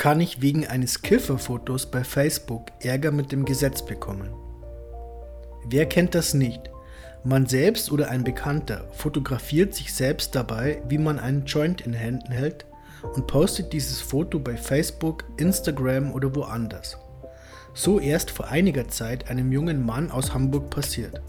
kann 0.00 0.18
ich 0.22 0.40
wegen 0.40 0.66
eines 0.66 1.02
Kifferfotos 1.02 1.90
bei 1.90 2.04
Facebook 2.04 2.68
Ärger 2.80 3.10
mit 3.10 3.32
dem 3.32 3.44
Gesetz 3.44 3.84
bekommen. 3.84 4.30
Wer 5.68 5.84
kennt 5.84 6.14
das 6.14 6.32
nicht? 6.32 6.70
Man 7.22 7.44
selbst 7.44 7.92
oder 7.92 8.08
ein 8.08 8.24
Bekannter 8.24 8.88
fotografiert 8.94 9.74
sich 9.74 9.92
selbst 9.92 10.34
dabei, 10.34 10.80
wie 10.88 10.96
man 10.96 11.18
einen 11.18 11.44
Joint 11.44 11.82
in 11.82 11.92
Händen 11.92 12.32
hält 12.32 12.64
und 13.12 13.26
postet 13.26 13.74
dieses 13.74 14.00
Foto 14.00 14.38
bei 14.38 14.56
Facebook, 14.56 15.26
Instagram 15.36 16.14
oder 16.14 16.34
woanders. 16.34 16.96
So 17.74 18.00
erst 18.00 18.30
vor 18.30 18.48
einiger 18.48 18.88
Zeit 18.88 19.28
einem 19.28 19.52
jungen 19.52 19.84
Mann 19.84 20.10
aus 20.10 20.32
Hamburg 20.32 20.70
passiert. 20.70 21.20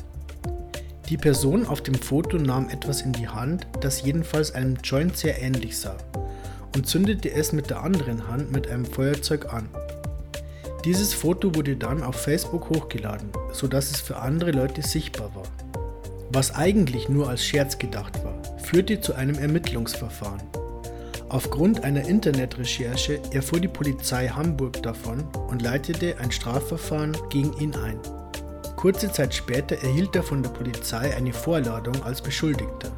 Die 1.09 1.17
Person 1.17 1.67
auf 1.67 1.81
dem 1.81 1.95
Foto 1.95 2.37
nahm 2.37 2.69
etwas 2.69 3.01
in 3.01 3.11
die 3.11 3.27
Hand, 3.27 3.67
das 3.81 4.03
jedenfalls 4.03 4.55
einem 4.55 4.77
Joint 4.81 5.17
sehr 5.17 5.41
ähnlich 5.41 5.77
sah, 5.77 5.97
und 6.75 6.87
zündete 6.87 7.31
es 7.31 7.51
mit 7.51 7.69
der 7.69 7.83
anderen 7.83 8.27
Hand 8.27 8.51
mit 8.51 8.69
einem 8.69 8.85
Feuerzeug 8.85 9.53
an. 9.53 9.67
Dieses 10.85 11.13
Foto 11.13 11.53
wurde 11.53 11.75
dann 11.75 12.01
auf 12.01 12.15
Facebook 12.15 12.69
hochgeladen, 12.69 13.29
sodass 13.53 13.91
es 13.91 14.01
für 14.01 14.17
andere 14.17 14.51
Leute 14.51 14.81
sichtbar 14.81 15.29
war. 15.35 15.43
Was 16.33 16.55
eigentlich 16.55 17.09
nur 17.09 17.29
als 17.29 17.45
Scherz 17.45 17.77
gedacht 17.77 18.23
war, 18.23 18.33
führte 18.57 18.99
zu 19.01 19.13
einem 19.13 19.37
Ermittlungsverfahren. 19.37 20.41
Aufgrund 21.29 21.83
einer 21.83 22.07
Internetrecherche 22.07 23.21
erfuhr 23.31 23.59
die 23.59 23.67
Polizei 23.67 24.27
Hamburg 24.27 24.81
davon 24.81 25.23
und 25.49 25.61
leitete 25.61 26.17
ein 26.19 26.31
Strafverfahren 26.31 27.15
gegen 27.29 27.53
ihn 27.57 27.75
ein. 27.75 27.99
Kurze 28.75 29.11
Zeit 29.11 29.33
später 29.33 29.75
erhielt 29.75 30.15
er 30.15 30.23
von 30.23 30.41
der 30.41 30.49
Polizei 30.49 31.15
eine 31.15 31.31
Vorladung 31.31 32.01
als 32.03 32.21
Beschuldigter. 32.21 32.91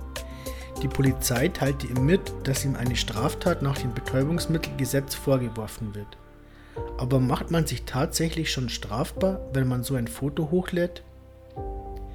Die 0.83 0.89
Polizei 0.89 1.47
teilte 1.47 1.87
ihm 1.87 2.05
mit, 2.05 2.33
dass 2.43 2.65
ihm 2.65 2.75
eine 2.75 2.97
Straftat 2.97 3.61
nach 3.61 3.77
dem 3.77 3.93
Betäubungsmittelgesetz 3.93 5.15
vorgeworfen 5.15 5.95
wird. 5.95 6.17
Aber 6.97 7.21
macht 7.21 7.51
man 7.51 7.65
sich 7.65 7.83
tatsächlich 7.83 8.51
schon 8.51 8.67
strafbar, 8.67 9.39
wenn 9.53 9.67
man 9.67 9.83
so 9.83 9.95
ein 9.95 10.07
Foto 10.07 10.51
hochlädt? 10.51 11.01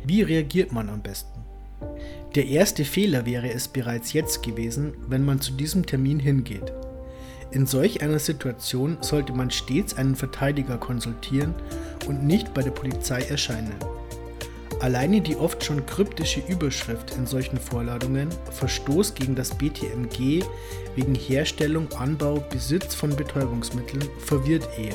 Wie 0.05 0.21
reagiert 0.21 0.71
man 0.71 0.91
am 0.91 1.01
besten? 1.01 1.41
Der 2.35 2.45
erste 2.47 2.85
Fehler 2.85 3.25
wäre 3.25 3.51
es 3.51 3.69
bereits 3.69 4.13
jetzt 4.13 4.43
gewesen, 4.43 4.93
wenn 5.09 5.25
man 5.25 5.41
zu 5.41 5.53
diesem 5.53 5.87
Termin 5.87 6.21
hingeht. 6.21 6.73
In 7.51 7.65
solch 7.65 8.03
einer 8.03 8.19
Situation 8.19 8.99
sollte 9.01 9.33
man 9.33 9.51
stets 9.51 9.97
einen 9.97 10.15
Verteidiger 10.15 10.77
konsultieren 10.77 11.55
und 12.07 12.25
nicht 12.25 12.53
bei 12.53 12.63
der 12.63 12.73
Polizei 12.73 13.23
erscheinen. 13.23 13.77
Alleine 14.81 15.21
die 15.21 15.37
oft 15.37 15.65
schon 15.65 15.85
kryptische 15.87 16.41
Überschrift 16.47 17.17
in 17.17 17.27
solchen 17.27 17.59
Vorladungen 17.59 18.29
Verstoß 18.53 19.15
gegen 19.15 19.35
das 19.35 19.51
BTMG 19.51 20.45
wegen 20.95 21.15
Herstellung, 21.17 21.89
Anbau, 21.99 22.45
Besitz 22.49 22.95
von 22.95 23.15
Betäubungsmitteln 23.15 24.09
verwirrt 24.19 24.69
eher. 24.79 24.95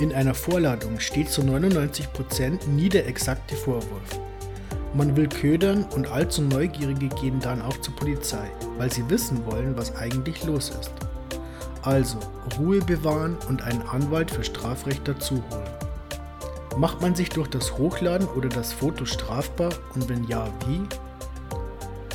In 0.00 0.14
einer 0.14 0.32
Vorladung 0.32 1.00
steht 1.00 1.28
zu 1.28 1.42
99% 1.42 2.66
nie 2.68 2.88
der 2.88 3.06
exakte 3.06 3.56
Vorwurf. 3.56 4.20
Man 4.94 5.14
will 5.16 5.28
ködern 5.28 5.84
und 5.94 6.10
allzu 6.10 6.40
Neugierige 6.40 7.08
gehen 7.08 7.40
dann 7.40 7.60
auch 7.60 7.78
zur 7.82 7.94
Polizei, 7.96 8.50
weil 8.78 8.90
sie 8.90 9.08
wissen 9.10 9.44
wollen, 9.44 9.76
was 9.76 9.94
eigentlich 9.96 10.44
los 10.44 10.70
ist. 10.70 10.92
Also 11.82 12.18
Ruhe 12.58 12.80
bewahren 12.80 13.36
und 13.48 13.60
einen 13.60 13.82
Anwalt 13.82 14.30
für 14.30 14.44
Strafrecht 14.44 15.06
dazuholen. 15.06 15.77
Macht 16.78 17.02
man 17.02 17.16
sich 17.16 17.28
durch 17.28 17.48
das 17.48 17.76
Hochladen 17.76 18.28
oder 18.28 18.48
das 18.48 18.72
Foto 18.72 19.04
strafbar 19.04 19.70
und 19.96 20.08
wenn 20.08 20.22
ja, 20.28 20.46
wie? 20.68 20.80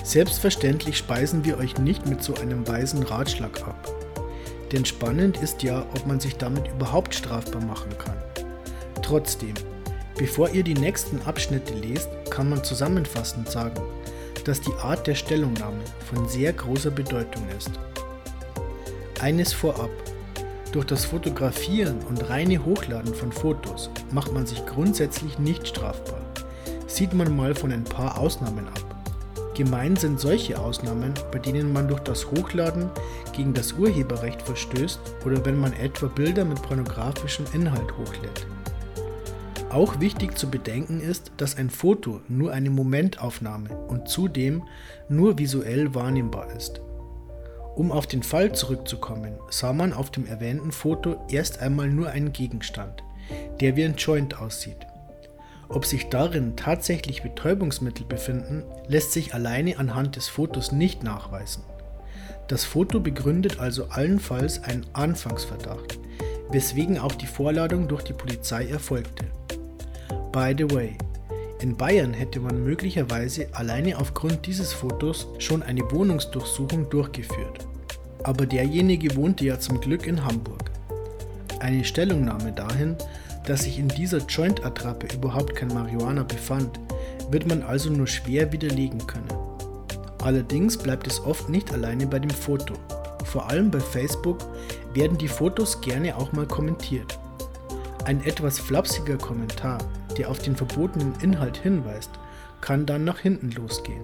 Selbstverständlich 0.05 0.97
speisen 0.97 1.43
wir 1.43 1.57
euch 1.57 1.77
nicht 1.79 2.07
mit 2.07 2.23
so 2.23 2.33
einem 2.35 2.65
weisen 2.65 3.03
Ratschlag 3.03 3.61
ab. 3.67 3.91
Denn 4.71 4.85
spannend 4.85 5.35
ist 5.35 5.63
ja, 5.63 5.81
ob 5.93 6.07
man 6.07 6.21
sich 6.21 6.37
damit 6.37 6.69
überhaupt 6.69 7.13
strafbar 7.13 7.61
machen 7.61 7.91
kann. 7.97 8.15
Trotzdem, 9.01 9.53
bevor 10.17 10.49
ihr 10.51 10.63
die 10.63 10.75
nächsten 10.75 11.21
Abschnitte 11.23 11.73
lest, 11.73 12.09
kann 12.29 12.49
man 12.49 12.63
zusammenfassend 12.63 13.49
sagen, 13.51 13.81
dass 14.45 14.61
die 14.61 14.73
Art 14.81 15.05
der 15.07 15.15
Stellungnahme 15.15 15.81
von 16.09 16.29
sehr 16.29 16.53
großer 16.53 16.91
Bedeutung 16.91 17.43
ist. 17.57 17.71
Eines 19.19 19.51
vorab, 19.51 19.91
durch 20.73 20.85
das 20.85 21.05
Fotografieren 21.05 21.99
und 22.09 22.29
reine 22.29 22.65
Hochladen 22.65 23.13
von 23.13 23.31
Fotos 23.31 23.91
macht 24.11 24.33
man 24.33 24.47
sich 24.47 24.65
grundsätzlich 24.65 25.37
nicht 25.37 25.67
strafbar. 25.67 26.19
Sieht 26.87 27.13
man 27.13 27.35
mal 27.35 27.53
von 27.53 27.71
ein 27.71 27.83
paar 27.83 28.17
Ausnahmen 28.17 28.67
ab. 28.67 28.83
Gemein 29.55 29.95
sind 29.95 30.19
solche 30.19 30.59
Ausnahmen, 30.59 31.13
bei 31.31 31.37
denen 31.37 31.71
man 31.71 31.87
durch 31.87 31.99
das 31.99 32.25
Hochladen 32.31 32.89
gegen 33.33 33.53
das 33.53 33.73
Urheberrecht 33.73 34.41
verstößt 34.41 34.99
oder 35.25 35.45
wenn 35.45 35.59
man 35.59 35.73
etwa 35.73 36.07
Bilder 36.07 36.43
mit 36.43 36.59
pornografischem 36.63 37.45
Inhalt 37.53 37.95
hochlädt. 37.95 38.47
Auch 39.69 39.99
wichtig 39.99 40.37
zu 40.37 40.49
bedenken 40.49 41.01
ist, 41.01 41.31
dass 41.37 41.57
ein 41.57 41.69
Foto 41.69 42.21
nur 42.27 42.51
eine 42.51 42.71
Momentaufnahme 42.71 43.69
und 43.87 44.07
zudem 44.07 44.63
nur 45.07 45.37
visuell 45.37 45.93
wahrnehmbar 45.93 46.51
ist. 46.55 46.81
Um 47.75 47.91
auf 47.91 48.05
den 48.05 48.21
Fall 48.21 48.53
zurückzukommen, 48.53 49.33
sah 49.49 49.73
man 49.73 49.93
auf 49.93 50.11
dem 50.11 50.27
erwähnten 50.27 50.71
Foto 50.71 51.17
erst 51.29 51.59
einmal 51.59 51.87
nur 51.87 52.09
einen 52.09 52.31
Gegenstand, 52.31 53.03
der 53.59 53.75
wie 53.75 53.83
ein 53.83 53.95
Joint 53.95 54.39
aussieht. 54.39 54.85
Ob 55.69 55.85
sich 55.85 56.09
darin 56.09 56.55
tatsächlich 56.55 57.23
Betäubungsmittel 57.23 58.05
befinden, 58.05 58.63
lässt 58.87 59.11
sich 59.11 59.33
alleine 59.33 59.79
anhand 59.79 60.15
des 60.17 60.27
Fotos 60.27 60.71
nicht 60.71 61.03
nachweisen. 61.03 61.63
Das 62.47 62.63
Foto 62.63 62.99
begründet 62.99 63.59
also 63.59 63.85
allenfalls 63.85 64.63
einen 64.63 64.85
Anfangsverdacht, 64.93 65.97
weswegen 66.51 66.99
auch 66.99 67.15
die 67.15 67.25
Vorladung 67.25 67.87
durch 67.87 68.03
die 68.03 68.13
Polizei 68.13 68.67
erfolgte. 68.67 69.25
By 70.31 70.53
the 70.55 70.69
way, 70.69 70.95
in 71.63 71.77
Bayern 71.77 72.13
hätte 72.13 72.41
man 72.41 72.61
möglicherweise 72.65 73.47
alleine 73.53 73.97
aufgrund 73.97 74.45
dieses 74.47 74.73
Fotos 74.73 75.29
schon 75.39 75.63
eine 75.63 75.89
Wohnungsdurchsuchung 75.91 76.89
durchgeführt. 76.89 77.65
Aber 78.23 78.45
derjenige 78.45 79.15
wohnte 79.15 79.45
ja 79.45 79.57
zum 79.57 79.79
Glück 79.79 80.05
in 80.05 80.25
Hamburg. 80.25 80.71
Eine 81.61 81.85
Stellungnahme 81.85 82.51
dahin, 82.51 82.97
dass 83.45 83.63
sich 83.63 83.79
in 83.79 83.87
dieser 83.87 84.17
Joint-Attrappe 84.17 85.15
überhaupt 85.15 85.55
kein 85.55 85.69
Marihuana 85.69 86.23
befand, 86.23 86.81
wird 87.31 87.47
man 87.47 87.63
also 87.63 87.89
nur 87.89 88.07
schwer 88.07 88.51
widerlegen 88.51 89.07
können. 89.07 89.33
Allerdings 90.21 90.75
bleibt 90.75 91.07
es 91.07 91.21
oft 91.21 91.47
nicht 91.47 91.71
alleine 91.71 92.07
bei 92.07 92.19
dem 92.19 92.29
Foto. 92.29 92.73
Vor 93.23 93.49
allem 93.49 93.71
bei 93.71 93.79
Facebook 93.79 94.39
werden 94.93 95.17
die 95.17 95.29
Fotos 95.29 95.79
gerne 95.79 96.17
auch 96.17 96.33
mal 96.33 96.45
kommentiert. 96.45 97.17
Ein 98.03 98.21
etwas 98.25 98.59
flapsiger 98.59 99.17
Kommentar 99.17 99.77
der 100.13 100.29
auf 100.29 100.39
den 100.39 100.55
verbotenen 100.55 101.13
Inhalt 101.21 101.57
hinweist, 101.57 102.11
kann 102.61 102.85
dann 102.85 103.03
nach 103.03 103.19
hinten 103.19 103.51
losgehen. 103.51 104.03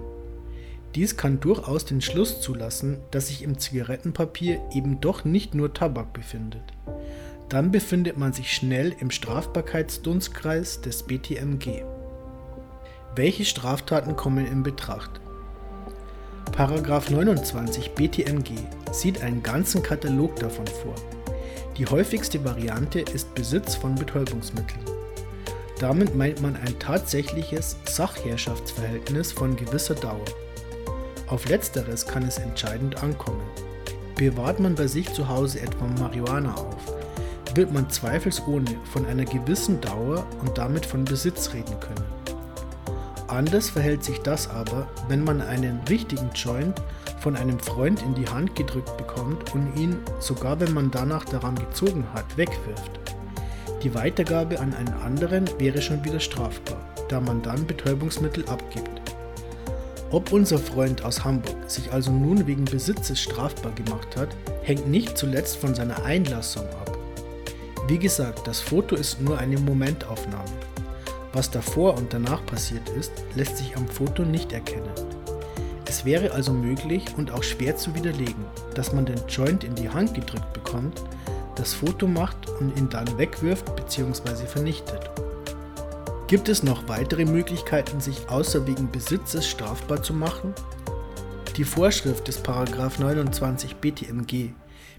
Dies 0.94 1.16
kann 1.16 1.38
durchaus 1.38 1.84
den 1.84 2.00
Schluss 2.00 2.40
zulassen, 2.40 2.98
dass 3.12 3.28
sich 3.28 3.42
im 3.42 3.58
Zigarettenpapier 3.58 4.60
eben 4.72 5.00
doch 5.00 5.24
nicht 5.24 5.54
nur 5.54 5.72
Tabak 5.72 6.12
befindet. 6.12 6.64
Dann 7.48 7.70
befindet 7.70 8.16
man 8.16 8.32
sich 8.32 8.52
schnell 8.52 8.94
im 8.98 9.10
Strafbarkeitsdunstkreis 9.10 10.80
des 10.80 11.04
BTMG. 11.04 11.84
Welche 13.14 13.44
Straftaten 13.44 14.16
kommen 14.16 14.46
in 14.46 14.62
Betracht? 14.62 15.20
Paragraph 16.52 17.10
29 17.10 17.92
BTMG 17.92 18.52
sieht 18.92 19.22
einen 19.22 19.42
ganzen 19.42 19.82
Katalog 19.82 20.36
davon 20.36 20.66
vor. 20.66 20.94
Die 21.76 21.86
häufigste 21.86 22.44
Variante 22.44 23.00
ist 23.00 23.34
Besitz 23.34 23.74
von 23.74 23.94
Betäubungsmitteln. 23.94 24.99
Damit 25.80 26.14
meint 26.14 26.42
man 26.42 26.56
ein 26.56 26.78
tatsächliches 26.78 27.74
Sachherrschaftsverhältnis 27.88 29.32
von 29.32 29.56
gewisser 29.56 29.94
Dauer. 29.94 30.26
Auf 31.26 31.48
letzteres 31.48 32.06
kann 32.06 32.22
es 32.24 32.36
entscheidend 32.36 33.02
ankommen. 33.02 33.40
Bewahrt 34.14 34.60
man 34.60 34.74
bei 34.74 34.86
sich 34.86 35.10
zu 35.10 35.26
Hause 35.26 35.60
etwa 35.60 35.86
Marihuana 35.98 36.54
auf, 36.54 36.94
wird 37.54 37.72
man 37.72 37.88
zweifelsohne 37.88 38.76
von 38.92 39.06
einer 39.06 39.24
gewissen 39.24 39.80
Dauer 39.80 40.26
und 40.42 40.58
damit 40.58 40.84
von 40.84 41.06
Besitz 41.06 41.54
reden 41.54 41.80
können. 41.80 42.04
Anders 43.28 43.70
verhält 43.70 44.04
sich 44.04 44.18
das 44.18 44.50
aber, 44.50 44.86
wenn 45.08 45.24
man 45.24 45.40
einen 45.40 45.80
richtigen 45.88 46.28
Joint 46.34 46.78
von 47.20 47.36
einem 47.36 47.58
Freund 47.58 48.02
in 48.02 48.14
die 48.14 48.28
Hand 48.28 48.54
gedrückt 48.54 48.98
bekommt 48.98 49.54
und 49.54 49.74
ihn, 49.76 49.96
sogar 50.18 50.60
wenn 50.60 50.74
man 50.74 50.90
danach 50.90 51.24
daran 51.24 51.54
gezogen 51.54 52.04
hat, 52.12 52.36
wegwirft. 52.36 52.99
Die 53.82 53.94
Weitergabe 53.94 54.60
an 54.60 54.74
einen 54.74 54.92
anderen 55.02 55.48
wäre 55.58 55.80
schon 55.80 56.04
wieder 56.04 56.20
strafbar, 56.20 56.76
da 57.08 57.18
man 57.18 57.40
dann 57.40 57.66
Betäubungsmittel 57.66 58.46
abgibt. 58.46 59.00
Ob 60.10 60.32
unser 60.32 60.58
Freund 60.58 61.02
aus 61.02 61.24
Hamburg 61.24 61.56
sich 61.70 61.90
also 61.90 62.10
nun 62.10 62.46
wegen 62.46 62.66
Besitzes 62.66 63.20
strafbar 63.20 63.72
gemacht 63.72 64.16
hat, 64.16 64.28
hängt 64.62 64.86
nicht 64.86 65.16
zuletzt 65.16 65.56
von 65.56 65.74
seiner 65.74 66.04
Einlassung 66.04 66.66
ab. 66.66 66.98
Wie 67.88 67.98
gesagt, 67.98 68.46
das 68.46 68.60
Foto 68.60 68.96
ist 68.96 69.20
nur 69.20 69.38
eine 69.38 69.58
Momentaufnahme. 69.58 70.44
Was 71.32 71.50
davor 71.50 71.96
und 71.96 72.12
danach 72.12 72.44
passiert 72.44 72.88
ist, 72.90 73.12
lässt 73.34 73.56
sich 73.56 73.76
am 73.76 73.88
Foto 73.88 74.24
nicht 74.24 74.52
erkennen. 74.52 74.92
Es 75.86 76.04
wäre 76.04 76.32
also 76.32 76.52
möglich 76.52 77.04
und 77.16 77.30
auch 77.30 77.42
schwer 77.42 77.76
zu 77.76 77.94
widerlegen, 77.94 78.44
dass 78.74 78.92
man 78.92 79.06
den 79.06 79.20
Joint 79.28 79.64
in 79.64 79.74
die 79.74 79.88
Hand 79.88 80.14
gedrückt 80.14 80.52
bekommt, 80.52 81.00
das 81.60 81.74
Foto 81.74 82.06
macht 82.06 82.48
und 82.58 82.76
ihn 82.78 82.88
dann 82.88 83.18
wegwirft 83.18 83.76
bzw. 83.76 84.46
vernichtet. 84.46 85.10
Gibt 86.26 86.48
es 86.48 86.62
noch 86.62 86.88
weitere 86.88 87.26
Möglichkeiten, 87.26 88.00
sich 88.00 88.30
außer 88.30 88.66
wegen 88.66 88.90
Besitzes 88.90 89.46
strafbar 89.46 90.02
zu 90.02 90.14
machen? 90.14 90.54
Die 91.56 91.64
Vorschrift 91.64 92.28
des 92.28 92.42
29 92.42 93.76
BTMG 93.76 94.52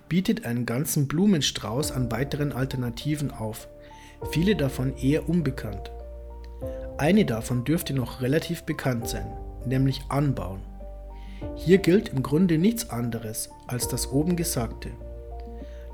bietet 0.08 0.46
einen 0.46 0.68
ganzen 0.68 1.08
Blumenstrauß 1.08 1.94
an 1.94 2.12
weiteren 2.12 2.52
Alternativen 2.52 3.32
auf, 3.32 3.68
viele 4.32 4.56
davon 4.56 4.96
eher 4.98 5.28
unbekannt. 5.28 5.92
Eine 7.00 7.26
davon 7.26 7.64
dürfte 7.64 7.94
noch 7.94 8.22
relativ 8.22 8.64
bekannt 8.64 9.08
sein, 9.08 9.32
nämlich 9.66 10.04
Anbauen. 10.10 10.62
Hier 11.56 11.80
gilt 11.80 12.10
im 12.10 12.22
Grunde 12.22 12.60
nichts 12.60 12.92
anderes 12.92 13.50
als 13.66 13.88
das 13.88 14.12
oben 14.12 14.36
Gesagte. 14.36 14.92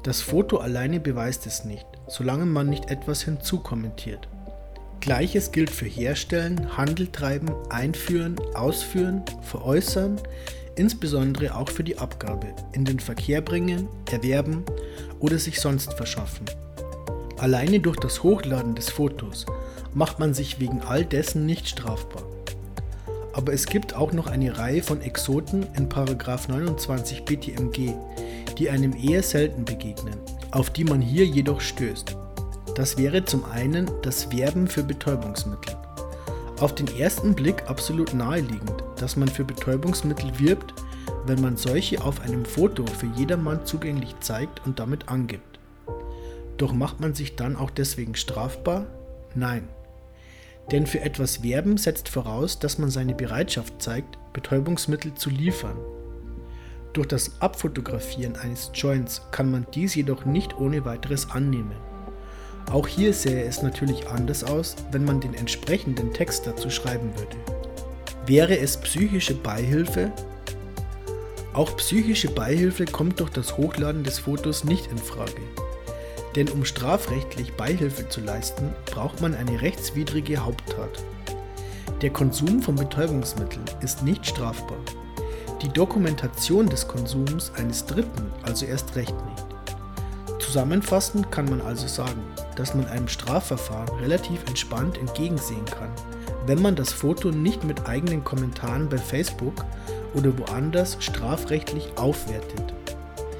Das 0.07 0.21
Foto 0.21 0.59
alleine 0.59 1.01
beweist 1.01 1.45
es 1.47 1.65
nicht, 1.65 1.85
solange 2.07 2.45
man 2.45 2.69
nicht 2.69 2.89
etwas 2.89 3.23
hinzukommentiert. 3.23 4.29
Gleiches 5.01 5.51
gilt 5.51 5.69
für 5.69 5.85
Herstellen, 5.85 6.77
Handel 6.77 7.07
treiben, 7.07 7.49
Einführen, 7.69 8.37
Ausführen, 8.53 9.23
Veräußern, 9.41 10.15
insbesondere 10.77 11.57
auch 11.57 11.69
für 11.69 11.83
die 11.83 11.97
Abgabe, 11.97 12.47
in 12.71 12.85
den 12.85 13.01
Verkehr 13.01 13.41
bringen, 13.41 13.89
erwerben 14.09 14.63
oder 15.19 15.37
sich 15.39 15.59
sonst 15.59 15.91
verschaffen. 15.95 16.45
Alleine 17.37 17.81
durch 17.81 17.97
das 17.97 18.23
Hochladen 18.23 18.75
des 18.75 18.89
Fotos 18.89 19.45
macht 19.93 20.19
man 20.19 20.33
sich 20.33 20.61
wegen 20.61 20.79
all 20.83 21.03
dessen 21.03 21.45
nicht 21.45 21.67
strafbar. 21.67 22.23
Aber 23.33 23.51
es 23.51 23.65
gibt 23.65 23.93
auch 23.93 24.13
noch 24.13 24.27
eine 24.27 24.57
Reihe 24.57 24.83
von 24.83 25.01
Exoten 25.01 25.65
in 25.75 25.89
29 25.89 27.25
BTMG, 27.25 27.93
die 28.57 28.69
einem 28.69 28.95
eher 28.95 29.23
selten 29.23 29.65
begegnen, 29.65 30.15
auf 30.51 30.69
die 30.69 30.83
man 30.83 31.01
hier 31.01 31.25
jedoch 31.25 31.61
stößt. 31.61 32.15
Das 32.75 32.97
wäre 32.97 33.25
zum 33.25 33.45
einen 33.45 33.89
das 34.01 34.31
Werben 34.31 34.67
für 34.67 34.83
Betäubungsmittel. 34.83 35.75
Auf 36.59 36.73
den 36.73 36.87
ersten 36.97 37.35
Blick 37.35 37.63
absolut 37.67 38.13
naheliegend, 38.13 38.83
dass 38.97 39.15
man 39.15 39.27
für 39.27 39.43
Betäubungsmittel 39.43 40.39
wirbt, 40.39 40.73
wenn 41.25 41.41
man 41.41 41.57
solche 41.57 42.03
auf 42.03 42.21
einem 42.21 42.45
Foto 42.45 42.85
für 42.85 43.07
jedermann 43.15 43.65
zugänglich 43.65 44.15
zeigt 44.21 44.65
und 44.65 44.79
damit 44.79 45.09
angibt. 45.09 45.59
Doch 46.57 46.73
macht 46.73 46.99
man 46.99 47.13
sich 47.13 47.35
dann 47.35 47.55
auch 47.55 47.69
deswegen 47.69 48.15
strafbar? 48.15 48.87
Nein. 49.35 49.67
Denn 50.71 50.87
für 50.87 51.01
etwas 51.01 51.43
werben 51.43 51.77
setzt 51.77 52.09
voraus, 52.09 52.59
dass 52.59 52.77
man 52.77 52.89
seine 52.89 53.13
Bereitschaft 53.13 53.81
zeigt, 53.81 54.17
Betäubungsmittel 54.33 55.13
zu 55.13 55.29
liefern. 55.29 55.77
Durch 56.97 57.09
das 57.09 57.39
Abfotografieren 57.41 58.37
eines 58.37 58.71
Joints 58.73 59.21
kann 59.29 59.51
man 59.51 59.67
dies 59.71 59.93
jedoch 59.93 60.25
nicht 60.25 60.57
ohne 60.57 60.83
weiteres 60.83 61.29
annehmen. 61.29 61.75
Auch 62.71 62.87
hier 62.87 63.13
sähe 63.13 63.43
es 63.43 63.61
natürlich 63.61 64.07
anders 64.07 64.43
aus, 64.43 64.75
wenn 64.91 65.05
man 65.05 65.21
den 65.21 65.35
entsprechenden 65.35 66.11
Text 66.11 66.47
dazu 66.47 66.71
schreiben 66.71 67.11
würde. 67.15 67.37
Wäre 68.25 68.57
es 68.57 68.77
psychische 68.77 69.35
Beihilfe? 69.35 70.11
Auch 71.53 71.77
psychische 71.77 72.31
Beihilfe 72.31 72.85
kommt 72.85 73.19
durch 73.19 73.29
das 73.29 73.57
Hochladen 73.57 74.03
des 74.03 74.17
Fotos 74.17 74.63
nicht 74.63 74.87
in 74.87 74.97
Frage. 74.97 75.43
Denn 76.35 76.49
um 76.49 76.65
strafrechtlich 76.65 77.53
Beihilfe 77.53 78.09
zu 78.09 78.21
leisten, 78.21 78.73
braucht 78.87 79.21
man 79.21 79.35
eine 79.35 79.61
rechtswidrige 79.61 80.37
Haupttat. 80.43 81.03
Der 82.01 82.09
Konsum 82.09 82.63
von 82.63 82.73
Betäubungsmitteln 82.73 83.65
ist 83.83 84.01
nicht 84.01 84.25
strafbar. 84.25 84.79
Die 85.63 85.69
Dokumentation 85.69 86.69
des 86.69 86.87
Konsums 86.87 87.51
eines 87.57 87.83
Dritten 87.87 88.31
also 88.43 88.67
erst 88.67 88.95
recht 88.95 89.15
nicht. 89.25 89.45
Zusammenfassend 90.39 91.31
kann 91.31 91.49
man 91.49 91.61
also 91.61 91.87
sagen, 91.87 92.21
dass 92.55 92.75
man 92.75 92.85
einem 92.85 93.07
Strafverfahren 93.07 93.97
relativ 93.99 94.39
entspannt 94.47 94.99
entgegensehen 94.99 95.65
kann, 95.65 95.89
wenn 96.45 96.61
man 96.61 96.75
das 96.75 96.93
Foto 96.93 97.31
nicht 97.31 97.63
mit 97.63 97.87
eigenen 97.87 98.23
Kommentaren 98.23 98.87
bei 98.87 98.99
Facebook 98.99 99.65
oder 100.13 100.37
woanders 100.37 100.97
strafrechtlich 100.99 101.89
aufwertet. 101.95 102.73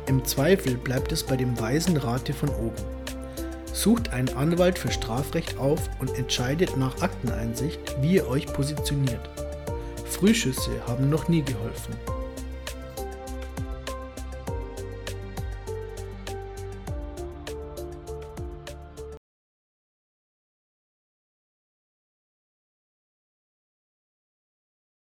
Im 0.08 0.26
Zweifel 0.26 0.76
bleibt 0.76 1.12
es 1.12 1.24
bei 1.24 1.36
dem 1.36 1.60
weisen 1.60 1.98
Rate 1.98 2.34
von 2.34 2.50
oben. 2.50 2.84
Sucht 3.74 4.12
einen 4.12 4.36
Anwalt 4.36 4.80
für 4.80 4.92
Strafrecht 4.92 5.60
auf 5.60 5.88
und 6.00 6.18
entscheidet 6.18 6.78
nach 6.78 7.00
Akteneinsicht, 7.00 8.02
wie 8.02 8.16
ihr 8.16 8.28
euch 8.28 8.48
positioniert. 8.48 9.30
Frühschüsse 10.10 10.72
haben 10.88 11.10
noch 11.10 11.28
nie 11.28 11.44
geholfen. 11.44 11.96